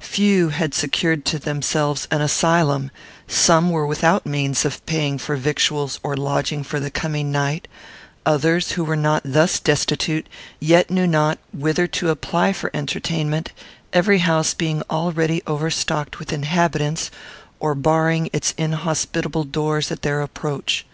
Few 0.00 0.50
had 0.50 0.74
secured 0.74 1.24
to 1.24 1.38
themselves 1.38 2.06
an 2.10 2.20
asylum; 2.20 2.90
some 3.26 3.70
were 3.70 3.86
without 3.86 4.24
the 4.24 4.28
means 4.28 4.66
of 4.66 4.84
paying 4.84 5.16
for 5.16 5.34
victuals 5.34 5.98
or 6.02 6.14
lodging 6.14 6.62
for 6.62 6.78
the 6.78 6.90
coming 6.90 7.32
night; 7.32 7.66
others, 8.26 8.72
who 8.72 8.84
were 8.84 8.96
not 8.96 9.22
thus 9.24 9.58
destitute, 9.58 10.26
yet 10.60 10.90
knew 10.90 11.06
not 11.06 11.38
whither 11.54 11.86
to 11.86 12.10
apply 12.10 12.52
for 12.52 12.70
entertainment, 12.74 13.50
every 13.94 14.18
house 14.18 14.52
being 14.52 14.82
already 14.90 15.40
overstocked 15.46 16.18
with 16.18 16.34
inhabitants, 16.34 17.10
or 17.58 17.74
barring 17.74 18.28
its 18.30 18.52
inhospitable 18.58 19.44
doors 19.44 19.90
at 19.90 20.02
their 20.02 20.20
approach. 20.20 20.84